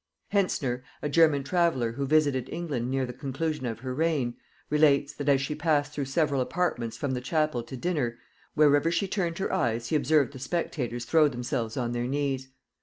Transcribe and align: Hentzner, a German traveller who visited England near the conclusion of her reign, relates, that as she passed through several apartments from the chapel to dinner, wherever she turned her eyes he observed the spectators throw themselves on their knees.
Hentzner, 0.29 0.81
a 1.03 1.09
German 1.09 1.43
traveller 1.43 1.91
who 1.91 2.07
visited 2.07 2.49
England 2.49 2.89
near 2.89 3.05
the 3.05 3.13
conclusion 3.13 3.67
of 3.67 3.81
her 3.81 3.93
reign, 3.93 4.33
relates, 4.67 5.13
that 5.13 5.29
as 5.29 5.41
she 5.41 5.53
passed 5.53 5.91
through 5.93 6.05
several 6.05 6.41
apartments 6.41 6.97
from 6.97 7.11
the 7.11 7.21
chapel 7.21 7.61
to 7.61 7.77
dinner, 7.77 8.17
wherever 8.55 8.89
she 8.89 9.07
turned 9.07 9.37
her 9.37 9.53
eyes 9.53 9.89
he 9.89 9.95
observed 9.95 10.33
the 10.33 10.39
spectators 10.39 11.05
throw 11.05 11.27
themselves 11.27 11.77
on 11.77 11.91
their 11.91 12.07
knees. 12.07 12.47